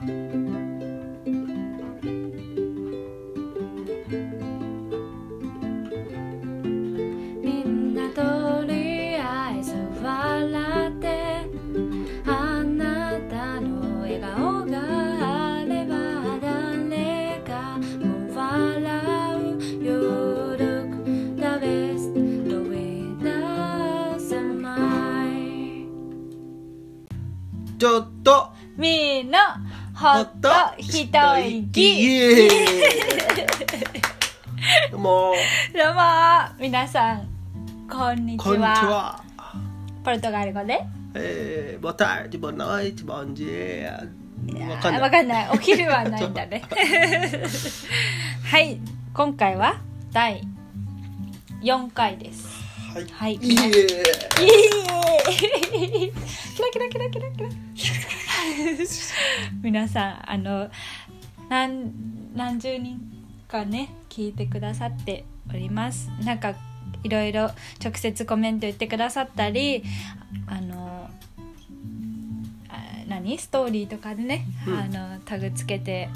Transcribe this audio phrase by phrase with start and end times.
[0.00, 0.47] み
[31.06, 32.48] と一イ息エーイ
[34.90, 35.32] どうも
[35.72, 36.00] どうも
[36.58, 37.28] 皆さん
[37.88, 39.22] こんにちこんにちは。
[39.36, 39.54] は
[40.04, 40.80] ポルトガル語で？
[41.14, 44.08] えー、boa tarde, boa noite, bom dia
[44.68, 45.00] わかんない。
[45.02, 45.48] わかんない。
[45.52, 46.62] お昼はないんだね。
[48.50, 48.80] はい
[49.14, 49.80] 今回は
[50.12, 50.42] 第
[51.62, 52.57] 4回です
[52.98, 53.06] はい。
[53.12, 53.34] はい。
[53.34, 56.12] イエーイイエーイ
[56.56, 57.48] キラキラキラキラキラ。
[59.62, 60.68] 皆さんあの
[61.48, 61.92] 何
[62.34, 63.00] 何十人
[63.46, 66.10] かね聞いてくださっております。
[66.24, 66.56] なんか
[67.04, 69.84] いろいろ直接コメント言ってくださったり
[70.48, 70.67] あの
[73.28, 74.78] あ何ストーリーとかでね、うん。
[74.78, 76.08] あのタグつけて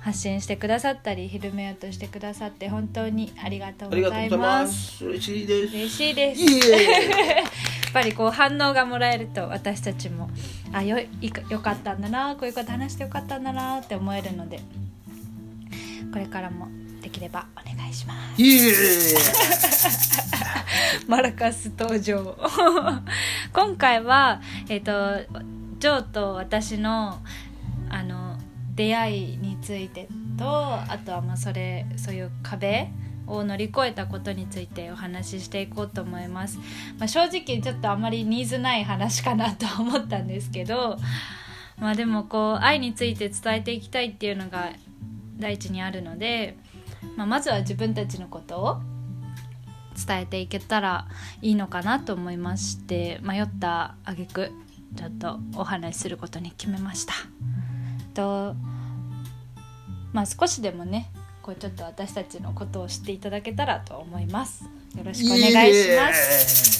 [0.00, 4.98] 発信してくださったり広めようとしてくださって本当にありがとうございまます。
[4.98, 5.74] す嬉しいです。
[5.74, 6.40] 嬉しいです。
[6.42, 10.30] やっぱりこう反応がもらえると私たちも
[10.72, 14.58] あよいかよかったんだなこういうこと話してよかったんだなって思えるので
[16.12, 16.66] これからも
[17.00, 18.42] できればお願いします。
[21.06, 22.36] マラカス登場。
[23.52, 24.92] 今回はえっ、と
[25.84, 27.18] ジョーと私の
[27.90, 28.38] あの
[28.74, 32.88] 出会いについてとあとはまあそれそういう壁
[33.26, 36.56] を乗り越えたことについてお話ししていこうと思います、
[36.98, 40.96] まあ、正直ちょっとあまりニーズない話かなと思ったんですけど
[41.78, 44.70] まあでもこう愛について伝えていきたいっていうのが
[45.36, 46.56] 第一にあるので、
[47.18, 48.80] まあ、まずは自分たちのことを
[50.06, 51.08] 伝えていけたら
[51.42, 54.50] いいのかなと思いまして迷った挙句
[54.96, 57.14] ちょっとお話しすることに決めました。
[58.14, 58.54] と
[60.12, 61.10] まあ少しでもね
[61.42, 64.64] こうちょっと私たちのことを知っていただけたらと思います。
[64.96, 66.74] よろしくお願いします。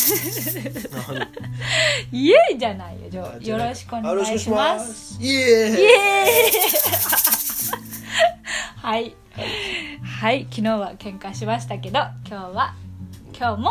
[0.00, 0.58] す
[2.12, 3.38] イエーイじゃないよ。
[3.40, 5.16] よろしくお願いします。
[5.22, 5.80] イエーイ。
[5.80, 5.90] イエー
[6.38, 6.60] イ。
[8.76, 9.14] はい。
[10.02, 10.46] はい。
[10.50, 12.74] 昨日は喧嘩しましたけど今日は
[13.38, 13.70] 今日も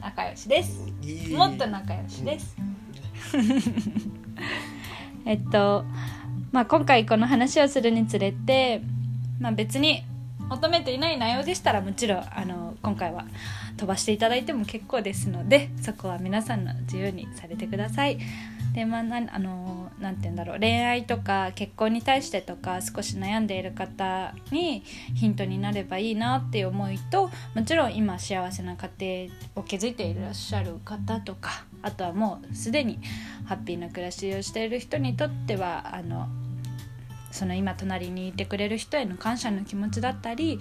[0.00, 0.80] 仲良しです。
[1.32, 2.69] もっと仲良しです。
[5.26, 5.84] えっと、
[6.52, 8.82] まあ、今回この話をするにつれて、
[9.38, 10.04] まあ、別に
[10.48, 13.24] 求めていない内容でしたらもちろんあの今回は
[13.76, 18.18] 飛ばしていただいても結構ですのでそこは皆さんの自由にされてください。
[18.74, 32.98] でまあ、なあのなんて言うんだろう恋愛とか結婚に対してとか少し悩んでいる方にヒントになればいいなっていう思いともちろん今幸せな家庭を築いていらっしゃる方とかあとはもうすでに
[33.46, 36.28] ハッピーな暮らしをしている人にとってはあの
[37.30, 40.58] その今隣にいてくれる人への感謝の気持ちだったり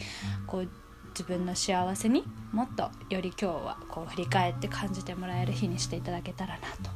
[0.47, 0.69] こう
[1.09, 6.91] 自分の幸せにもっとより今日はこう振り返って感じてもらえる日にしていただけたらなと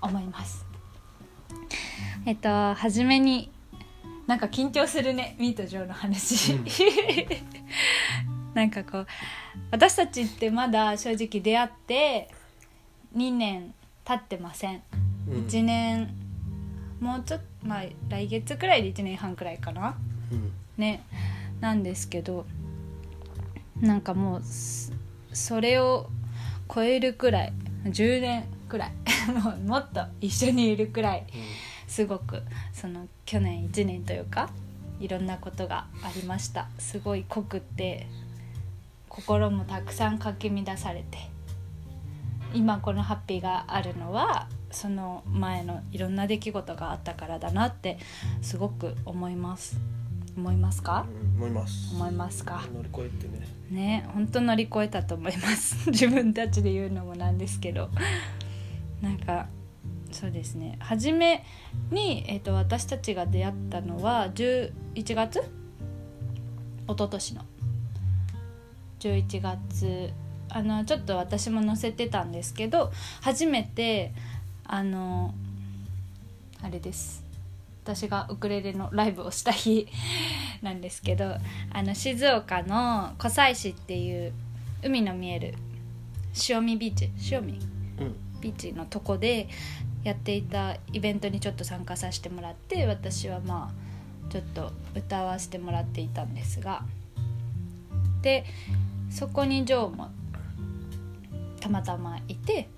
[0.00, 0.64] 思います。
[2.24, 3.50] えっと初めに
[4.26, 6.64] なんか緊張するねミート・ジョーの話、うん
[8.54, 9.06] なんかこう
[9.70, 12.30] 私たちってまだ正直出会って
[13.16, 14.82] 2年経ってません。
[15.28, 15.46] うん。
[15.46, 16.14] 1年
[17.00, 19.96] もうちょっとまあ来月くらいで1年半くらいかな。
[20.30, 20.52] うん。
[20.76, 21.02] ね。
[21.60, 22.46] なんですけど
[23.80, 24.92] なんかもうす
[25.32, 26.10] それを
[26.72, 27.52] 超えるくらい
[27.84, 28.92] 10年くらい。
[29.32, 31.26] もうもっと一緒にいるくらい
[31.88, 34.50] すごくその去年1年というか
[35.00, 36.68] いろんなことがありました。
[36.78, 38.06] すごい濃くって
[39.08, 41.35] 心もたくさんかき乱されて
[42.56, 47.98] 今このハッピーがあるのはその前のいろんな出来事があったからだなって
[48.42, 49.78] すごく思います。
[50.36, 51.06] 思いますか？
[51.08, 51.94] うん思います。
[51.94, 52.64] 思いますか？
[52.74, 53.46] 乗り越えてね。
[53.70, 55.88] ね本当乗り越えたと思います。
[55.90, 57.90] 自分たちで言うのもなんですけど。
[59.00, 59.46] なんか
[60.10, 60.76] そうですね。
[60.80, 61.44] 初め
[61.90, 64.72] に、えー、と私たちが出会ったのは11
[65.14, 65.38] 月？
[65.40, 65.44] 一
[66.88, 67.44] 昨年の。
[69.00, 70.12] 11月
[70.56, 74.14] あのちょっと私も載せてたんですけど初めて
[74.64, 75.34] あの
[76.62, 77.22] あれです。
[77.84, 79.86] 私がウクレレのライブをした日
[80.62, 81.36] なんですけど
[81.70, 84.32] あの静岡の湖西市っていう
[84.82, 85.54] 海の見える
[86.48, 87.60] 塩見ビーチ塩見
[88.00, 88.40] うん。
[88.40, 89.48] ビーチのとこで
[90.04, 93.74] やっていたイベントにちょっと参加させてもらって私はま
[94.28, 96.82] あちょっと歌わせてもらっていたんですが
[98.22, 98.46] で
[99.10, 100.10] そこにジョーも
[101.66, 102.68] たまたまいて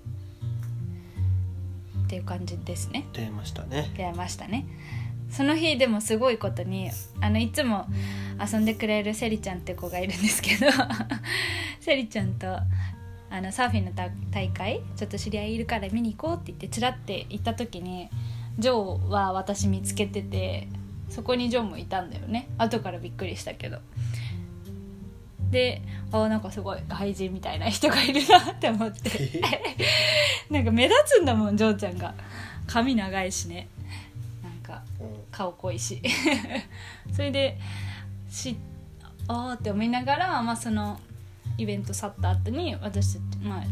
[2.05, 3.05] っていう感じですね。
[3.13, 3.91] 出ましたね。
[3.95, 4.65] 出会いましたね。
[5.29, 6.89] その日でもすごいことに
[7.21, 7.85] あのいつも
[8.43, 10.71] 遊んでくれるセリちゃんって子がいるんですけど
[11.79, 12.47] セリちゃんと
[13.29, 18.09] あのサーフィンの大大会ちょっと知り合いいるから見に行こうって言ってチラって行った時に
[18.57, 20.67] ジョーは私見つけてて
[21.09, 22.49] そこにジョーもいたんだよね。
[22.57, 23.81] 後からびっくりしたけど
[25.51, 25.81] で
[26.11, 29.41] あなんかすごい外人みたいな人がいるなって思って。
[30.49, 32.13] なんか目立つんだもんジョーちゃんが。
[32.67, 33.67] 髪長いしね。
[34.43, 34.83] なんか
[35.31, 36.01] 顔濃いし。
[37.11, 37.57] それで
[38.29, 38.55] し
[39.27, 40.99] あーって思いながら、まあ、その
[41.57, 43.63] イベント去った後に私たち、まあ、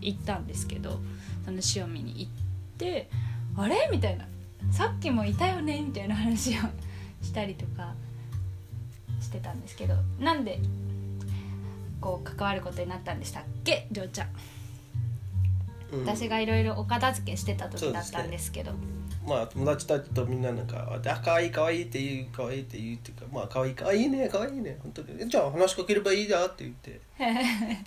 [0.00, 1.00] 行ったんですけど
[1.44, 2.32] その塩見に行っ
[2.78, 3.10] て
[3.56, 4.26] 「あれ?」みたいな
[4.70, 6.60] 「さっきもいたよね」みたいな話を
[7.22, 7.94] したりとか
[9.20, 9.94] してたんですけど。
[10.18, 10.58] なんで
[12.04, 13.86] こう関わることになったんでしたっけ？
[13.90, 14.28] りょうちゃん、
[15.90, 16.00] うん。
[16.04, 18.72] 私がいろいろお片付けしてた時だったんですけど。
[19.26, 24.76] まあ友達たちとみんななんか「あ可愛い可愛いって言う可愛いって言う」っていうか「まあ可愛い可愛いね可愛いね。
[24.82, 25.26] 本当に。
[25.30, 27.00] じゃあ話しかければいいじゃん」って言って。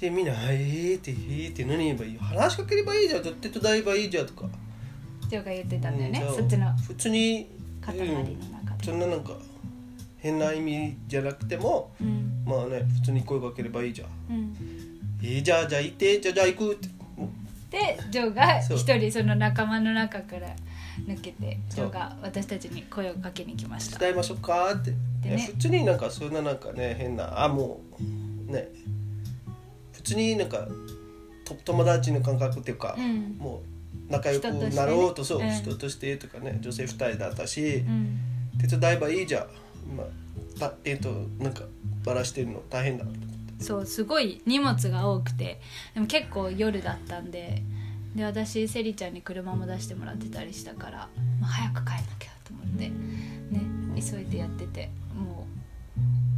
[0.01, 2.17] でみんな「えー」って「えー」って何言えばいい？
[2.17, 3.23] 話しかければいいじゃん。
[3.23, 4.49] だって手伝えばいいじゃんとか。
[5.29, 7.47] ジョーが言ってたんだよね、うんそっちの普通に
[7.81, 9.33] 塊の中で、そんななんか
[10.17, 12.43] 変な意味じゃなくてもうん。
[12.45, 14.09] まあね普通に声かければいいじゃん。
[14.29, 14.55] うん、
[15.21, 16.97] 「えー、じゃあじゃあ行ってじゃあじゃあ行く」って。
[17.69, 20.47] でジョーが一人その仲間の中から
[21.05, 23.99] 抜けてジョーが私たちに声をかけに来ました。
[23.99, 24.91] 伝えましょうかって、
[25.21, 25.35] でね。
[25.35, 28.69] ね普通になんかそんななんかね変なあもうね。
[29.91, 30.65] 普通になんか
[31.43, 33.37] と友達の感覚っていうか、うん。
[33.37, 33.61] も
[34.09, 34.75] う仲良く人としてね。
[34.77, 35.51] なろうとそう、うん。
[35.51, 38.19] 人としてとかね女性2人だったし、うん。
[38.59, 39.47] 手伝えばいいじゃん
[39.85, 40.03] 今
[40.59, 41.09] たえっ、と
[41.39, 41.63] なんか
[42.03, 43.05] バラしてるの大変だ
[43.59, 45.59] そうすごい荷物が多くて。
[45.93, 47.63] でも結構夜だったんで
[48.15, 51.09] で私セリちゃんに車も出してもらってたりしたから、
[51.39, 52.91] まあ、早く帰んなきゃと思ってね
[53.95, 55.45] 急いでやってても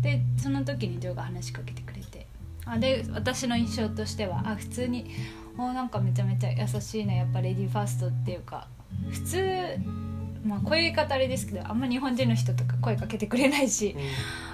[0.02, 0.04] う。
[0.04, 2.28] でその時にジョーが話しかけてくれて。
[2.66, 5.10] あで私の印象としてはあ普通に
[5.58, 8.68] おなんかめちゃめちゃ優しいなやっぱレディーファーストっていうか
[9.10, 9.78] 普通
[10.44, 13.96] まあこういう言い方あれですけどあんま日本人の人とか声かけてくれないし、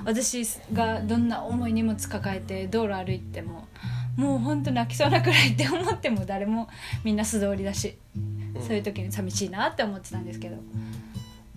[0.04, 3.68] 私がどんな重い荷物抱えて道路歩いても
[4.16, 6.68] もうほんと泣きそうなくらいって思っても誰も
[7.04, 8.20] みんな素通りだし、う
[8.60, 8.62] ん。
[8.62, 10.58] そういう時に寂しいなって思ってたんですけど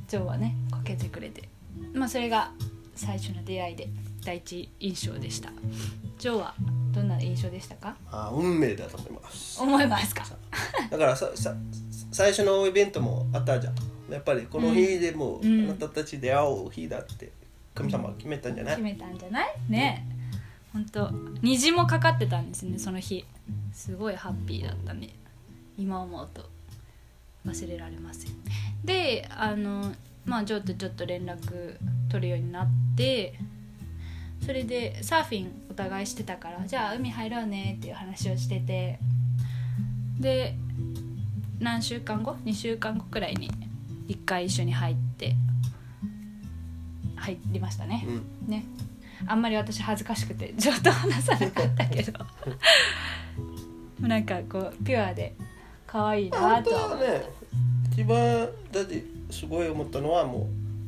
[0.08, 1.48] ジョーはねかけてくれて。
[1.94, 2.50] まあそれが
[2.96, 3.88] 最初の出会いで
[4.24, 5.50] 第一印象でした。
[6.18, 6.54] ジョーは
[6.92, 7.94] どんな印象でしたか？
[8.10, 9.62] あ運命だと思います。
[9.62, 10.24] 思いますか？
[10.90, 11.54] だからささ
[12.10, 13.74] 最初のイベントもあったじゃん
[14.10, 15.64] やっぱりこの日でも、うん。
[15.64, 17.30] あなたたち出会う日だって
[17.74, 19.54] 神様は決めたんじゃない、決めたんじゃない？
[19.68, 20.06] ね。
[20.72, 21.10] 本当
[21.42, 23.24] 虹もかかってたんですねその日。
[23.72, 25.10] すごいハッピーだったね。
[25.76, 26.48] 今思うと。
[27.46, 28.32] 忘れられません
[28.84, 29.92] であの
[30.26, 31.76] まあジョーとちょっと連絡
[32.10, 33.38] 取るようになって
[34.44, 38.98] それでサーフィンお互いしてたからじゃあ海入ろうねっていう話をしてて
[40.20, 40.56] で
[41.58, 43.50] 何週間後？2週間後くらいに
[44.08, 45.36] 1回一緒に入って
[47.16, 48.50] 入りましたね、うん。
[48.50, 48.64] ね。
[49.26, 52.12] あんまり私恥ずかしくてちょっと話さなかったけど。
[54.06, 55.34] なんかこうピュアで
[55.86, 57.22] 可愛いなとは思ね
[57.92, 60.46] 一番だってすごい思ったのはもう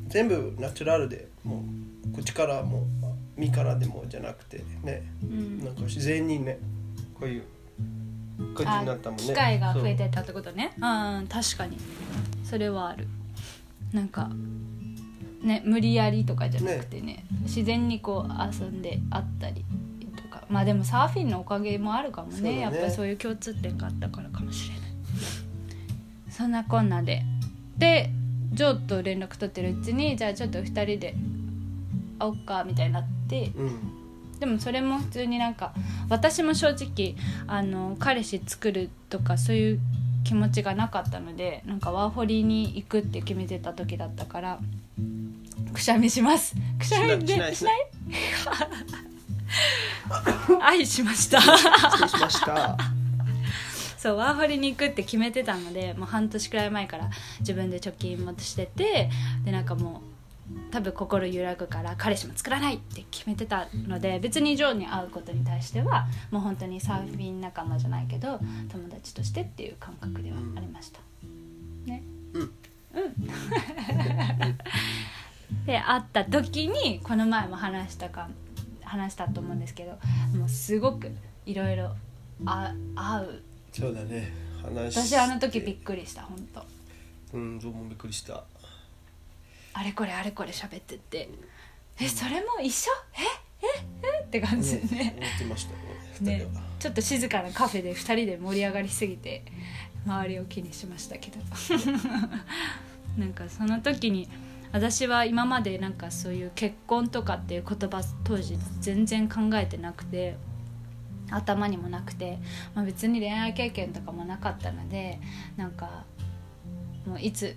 [0.09, 1.65] 全部ナチュラルでも
[2.13, 2.87] う口からも
[3.37, 5.03] 身からでもじゃなくてね。
[5.23, 5.65] うん。
[5.65, 6.59] なんか自然にね
[7.15, 7.45] こういう
[8.55, 10.73] 感じになったもんね機会が増えてったってことね。
[10.77, 11.77] うん確かに。
[12.45, 13.07] それはある。
[13.93, 14.31] なんか
[15.43, 17.25] ね無理やりとかじゃなくてね。
[17.43, 19.65] 自然にこう遊んであったり
[20.17, 20.45] とか。
[20.49, 22.41] まあでもサーフィンのおかげもあるかもね。
[22.41, 22.61] ね。
[22.61, 24.91] やっぱりそういう共通点があったからかもしれない。
[26.31, 27.23] そんなこんなで。
[27.79, 28.11] で
[28.53, 31.15] ジョーと連絡取ってるうちにじゃあちょっと2人で
[32.19, 33.53] 会おっかみたいになって。
[33.57, 34.00] うん
[34.41, 35.73] でもそれも普通になんか
[36.09, 37.15] 私も正直
[37.47, 39.81] あの彼氏作るとかそういう
[40.25, 44.59] 気持ちがなかったのでなんかワーホリに行くって決めてた時だったから
[45.73, 46.55] くしゃみします。
[46.79, 47.87] くしゃみでしないしない
[50.63, 51.41] 愛しました。
[51.41, 51.53] 失
[52.03, 52.77] 礼しました。
[53.97, 59.11] そうワーホリに行くって決めてたのでもう半年くらい前から自分で貯金もしてて
[59.45, 60.10] でなんかもう
[60.71, 68.41] 多分心揺らぐから彼氏も作らないって決めてたので別にジョーに会うことに対してはもう本当にサーフィン仲間じゃないけど
[68.71, 71.01] 友達としてっていう感覚ではありました、
[71.87, 72.03] ね。
[72.35, 72.53] うん。
[75.67, 78.29] で会った時にこの前も話したか
[78.83, 79.99] 話したと思うんですけど
[80.37, 81.11] もうすごく
[81.47, 81.95] いろいろ
[82.47, 83.43] あ合う。
[83.73, 84.33] そうだね。
[84.63, 86.65] 話私あの時びっくりした本当。
[87.33, 88.43] うんどうもびっくりした
[89.73, 91.29] あれこれあれこれ喋ってて。
[92.01, 92.91] えそれも一緒？
[93.63, 93.67] え？
[93.67, 93.67] え？
[94.23, 94.25] え？
[94.25, 94.97] って感じで。
[94.97, 95.73] ね思ってました
[96.25, 96.47] ねね。
[96.79, 99.43] ちょっと静かなカフェで2人で盛り上がりすぎて
[100.07, 101.39] 周りを気にしましたけど。
[103.19, 104.29] なんかその時に
[104.73, 110.37] 私は今までなんかそういう結婚とかっていう言葉当時全然考えてなくて
[111.31, 112.39] 頭にもなくて、
[112.75, 115.21] まあ、別に恋愛経験とかもなかったので
[115.57, 116.05] なんか
[117.05, 117.57] もういつ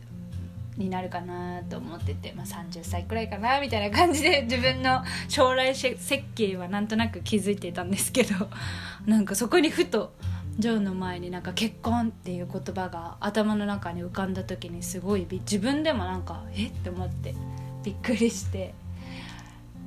[0.78, 5.98] になるかなと思ってて、まあ、30歳くらいかなみたいな感じで 自分の将来設
[6.36, 8.50] 計はなんとなく気づいていたんですけど
[9.06, 10.14] なんかそこにふと
[10.58, 17.34] ジョーの前になんか結婚っていう言葉が頭の中に浮かんだ時にすごいび自分でもなんかえって思って
[17.84, 18.74] びっくりして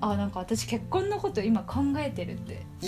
[0.01, 2.67] あなんか私結婚のこと今考えてるって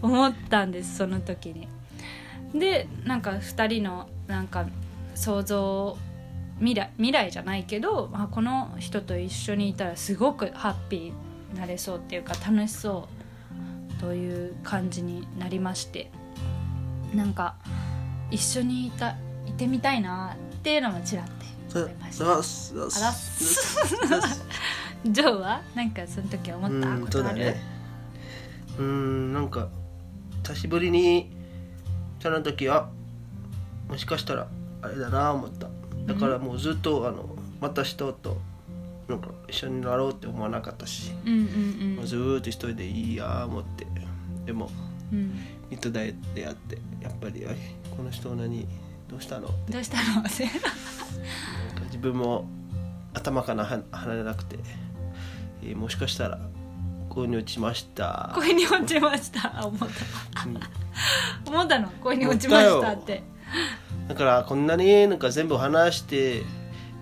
[0.00, 1.68] 思ったんですその時に。
[2.54, 4.66] でなんか2人のなんか
[5.16, 5.96] 想像
[6.60, 11.00] 未来未来じゃないけど、あ、この人と一緒にいたらすごくハッピー
[11.52, 13.08] になれそうっていうか楽しそ
[13.98, 16.10] うという感じになりまして
[17.14, 17.56] なんか
[18.30, 22.38] 一緒にいたいてみたいなっていうのもちらって思いました。
[22.38, 24.22] あすああら
[25.12, 27.60] ジョーはなんかその時思ったことある、そうだね
[28.78, 29.68] うんなんか
[30.42, 31.30] 久しぶりに
[32.20, 32.90] その時は
[33.88, 34.48] もしかしたら
[34.86, 35.68] あれだな思った。
[36.06, 38.38] だからもうずっとあのまた人と
[39.08, 43.86] なんか一緒になろうって思わなかったし、うんうんもうずーっと一人でいいや思って。
[44.44, 44.70] でも
[45.12, 45.18] うん。
[45.18, 48.68] うんミッドダイで会ってやっぱりえこの人何
[49.08, 49.48] どうしたの？
[49.68, 50.20] どうしたの？
[50.20, 50.60] ってなんか
[51.86, 52.48] 自分も
[53.12, 54.58] 頭からは離れなくて、
[55.64, 56.38] えーもしかしたら
[57.08, 58.30] 恋に落ちました。
[58.36, 59.60] 恋に落ちました。
[59.60, 60.44] あ思った。
[60.48, 60.60] うん。
[61.52, 61.88] 思ったの？
[62.00, 63.24] 恋に落ちましたって
[64.08, 66.42] だからこんなになんか全部話して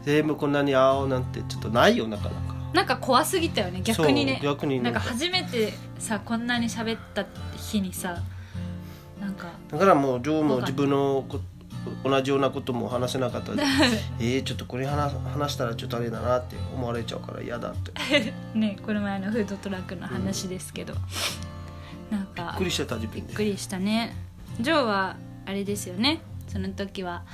[0.03, 2.55] 全部こんなに会おうなんてちょっとないよなかなか。
[2.73, 4.41] なんか怖すぎたよね逆にね。
[4.43, 4.99] 逆になか。
[4.99, 7.25] なんんか初めてさこんなに喋った
[7.57, 8.21] 日にさ
[9.21, 9.49] なんか。
[9.69, 11.41] だからもうジョーも自分のこ
[12.03, 13.55] 同じようなことも話せなかった。
[13.55, 13.63] で
[14.19, 17.93] えー、ちょっとこれ話話したらちょっとあれだなって思われちゃうから嫌だって。
[18.59, 20.95] ねこの前のフードトラックの話ですけど、
[22.11, 24.17] なんかびっくりしてた自分でびっくりしたね。
[24.61, 26.21] ジョーはあれですよね
[26.55, 27.25] その時は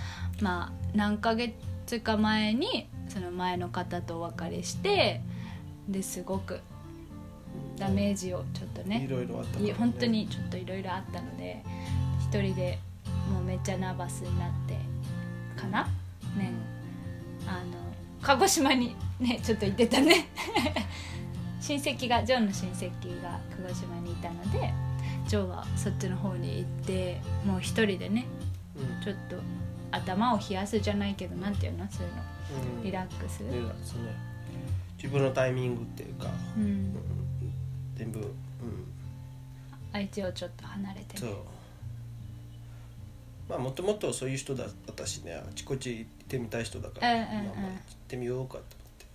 [0.41, 5.21] まあ何ヶ月か前にその前の方とお別れして
[5.87, 6.61] ですごく
[7.77, 11.63] ダメージをちょっとねいろいろあったね、い本当にちょっといろいろあったので
[12.21, 12.79] 一人で
[13.31, 14.79] もうめっちゃナーバスになって
[15.61, 15.85] かな？
[16.39, 16.53] ね。
[17.47, 17.77] あの
[18.23, 20.29] 鹿児島にねちょっと行ってたね。
[21.61, 24.73] 親戚がジョーの親戚が鹿児島にいたので
[25.27, 28.40] ジョーはそっちの方に行ってもう一人でねうん
[29.03, 29.37] ちょっと
[29.91, 31.87] 頭を冷やすじゃないけどなんていうの？
[31.91, 32.23] そういうの。
[32.79, 32.83] うん。
[32.85, 34.15] リラックス、リラックスね。
[34.97, 36.63] 自分のタイミングっていうか、うん。
[36.63, 36.97] うん、
[37.97, 38.27] 全部うん。
[39.93, 41.17] 相手をちょっと離れて。
[41.17, 41.31] そう。
[41.31, 41.37] ね
[43.49, 45.35] まあもともとそういう人だったしね。
[45.35, 47.31] あちこち行ってみたい人だから、うんうんうん。
[47.33, 47.73] まあまあ行っ
[48.07, 48.65] てみようかと思っ
[48.99, 49.07] て。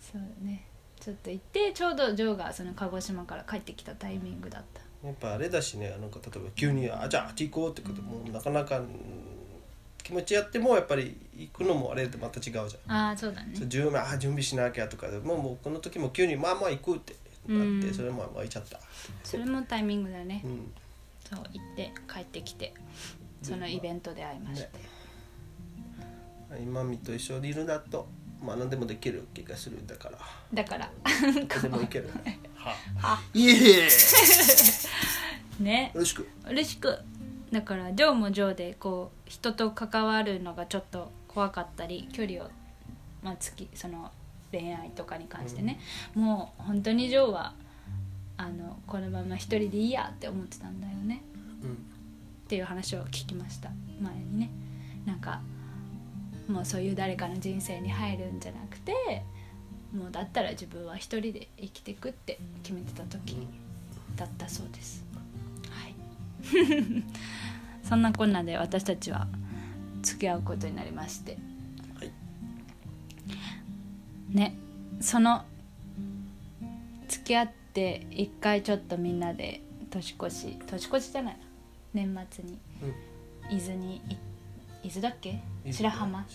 [0.00, 0.64] そうね。
[1.00, 8.86] ちょっと行ってちょうどジョーがその鹿児島から帰ってきたタイミングだったやっぱあれだしねなんか例えば急に「あじゃああっち行こう」ってこともなかなかうん
[10.02, 13.56] 気持ちやってもやっぱり行くのもあれとまた違うじゃん、ああそうだね。
[13.56, 17.14] そう準備あ準備しなきゃとかでもうもうこの時も急に「まあまあ行く」って
[17.48, 18.80] なって、うんそれもまあ行っちゃった、
[19.22, 20.42] それもタイミングだね。
[20.44, 20.72] うん、
[21.24, 22.74] そう行って帰ってきて
[23.42, 24.68] そのイベントで会いまして、
[26.62, 28.06] 今みと一緒にいるんだと
[28.42, 30.18] まあ何でもできる気がするんだから。
[30.52, 30.90] だから。
[31.62, 32.10] でも行ける
[32.64, 32.76] は。
[33.02, 33.88] あいえ。
[35.60, 35.90] ね。
[35.94, 36.28] よろしく。
[36.48, 36.98] 嬉しく。
[37.52, 42.50] だからジョーもジョーでこう人と関わるのがちょっと怖かったり距離を、
[43.22, 44.10] まあ、つきその
[44.50, 45.80] 恋愛とかに関してね、
[46.14, 47.54] もう本当にジョーは
[48.36, 51.22] あのこのまま一人でいいやって思ってたんだよね。
[51.62, 51.72] うん。
[51.72, 51.74] っ
[52.48, 53.70] ていう話を聞きました。
[54.00, 54.50] 前にね。
[55.06, 55.40] なんか
[56.48, 58.92] もうそういう誰かの人生に入るんじゃなくて
[59.94, 63.46] もうだったら自分は一人で生きていくって決めてた時
[64.16, 65.04] だったそうです。
[65.70, 65.94] はい。
[67.84, 69.28] そんなこんなで私たちは
[70.02, 71.38] 付き合うことになりまして。
[71.98, 72.10] はい。
[74.30, 74.56] ね。
[75.00, 75.44] その
[77.08, 81.36] 付き合って一回ちょっとみんなで年越し年越しじゃない。
[81.36, 81.40] な
[81.92, 82.58] 年末に。
[82.82, 82.86] う
[83.52, 83.56] ん。
[83.56, 84.16] 伊豆にい
[84.82, 85.40] 伊豆だっけ？
[85.70, 86.26] 白浜。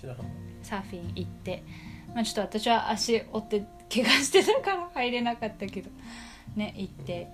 [0.63, 1.63] サーフィン行って、
[2.13, 5.89] まあ、ちょっと私は足折って怪我してたから入れなかったけど
[6.55, 7.27] ね行って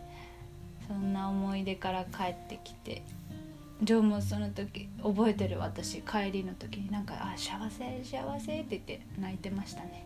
[0.88, 3.04] そんな思い出から帰ってきて
[3.82, 10.06] ジョーもその時覚えてる私帰りの時になんか「あ幸せ幸せ」って言って泣いてましたね、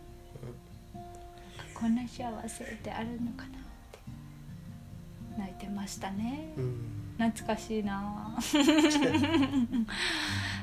[1.76, 3.52] こんな幸せってあるのかなっ
[3.92, 4.00] て
[5.38, 6.52] 泣いてましたね。
[6.58, 7.00] うん。
[7.20, 8.40] 懐かしいな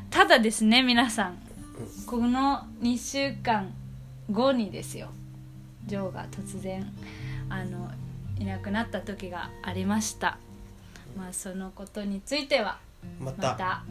[0.08, 1.36] ただですね皆さん。
[2.06, 3.70] この2週間
[4.30, 5.08] 後にですよ。
[5.86, 6.84] ジョーが突然
[7.48, 7.90] あの
[8.38, 10.38] いなくなった時がありました。
[11.16, 12.78] まあそのことについては
[13.20, 13.84] また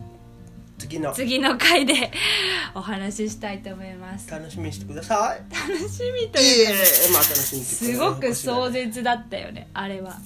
[0.77, 1.11] 次の。
[1.13, 2.11] 次の回で
[2.75, 4.29] お話ししたいと思います。
[4.29, 5.89] 楽楽しみにしてください。
[5.89, 9.69] しみといいうかねえまあ楽しみにしてすごく壮絶絶だったよね。
[9.73, 10.19] あれは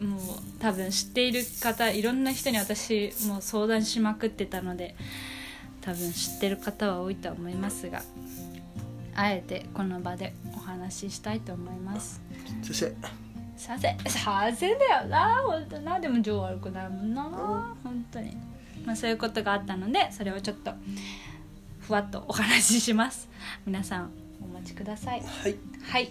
[0.00, 0.20] もう
[0.60, 4.94] 多分知っている方いろんな人に私もう相談しまくってたので
[5.80, 8.02] 多分知ってる方は多いとは思いますが
[9.18, 12.22] あえてこの場でお話ししたいと思います。
[12.62, 12.94] そして
[13.56, 15.42] させさせだよな。
[15.44, 15.98] 本当な。
[15.98, 17.24] でも情悪くないもんな。
[17.82, 18.36] 本当に。
[18.86, 20.70] まあそういうことがあったのでそれをちょっと
[21.80, 23.28] ふわっとお話しします。
[23.66, 24.10] 皆さん
[24.40, 25.20] お待ちください。
[25.20, 25.56] はい。
[25.82, 26.10] はい。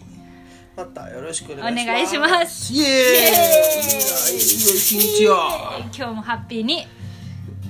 [0.75, 1.83] またよろしくお願いします。
[1.83, 2.73] お願いします。
[2.73, 2.89] イエーイ。
[2.89, 3.95] イエー
[4.35, 5.33] イいいよ一日を
[5.95, 6.85] 今日もハッピーに。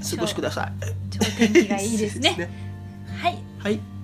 [0.09, 0.71] 過ごしください。
[1.11, 2.49] 超天気がいいですね。
[3.21, 3.37] はい。
[3.59, 3.96] はい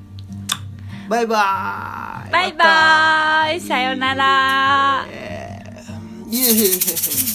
[1.10, 2.32] バイバーイ。
[2.32, 3.60] バイバーイ。
[3.60, 5.06] さようなら。
[6.32, 7.33] イエーイ